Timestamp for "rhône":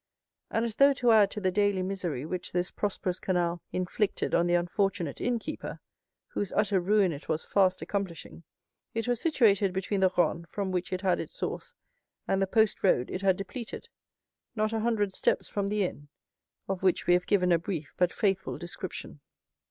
10.09-10.47